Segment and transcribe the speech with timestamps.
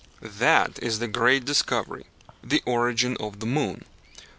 [0.23, 2.07] That is the great discovery
[2.43, 3.85] the origin of the moon.